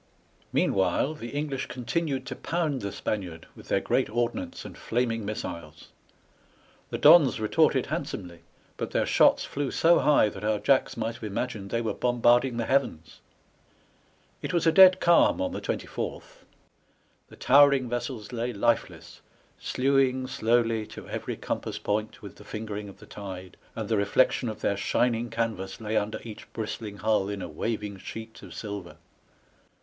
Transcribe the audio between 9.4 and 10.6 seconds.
flew so high that our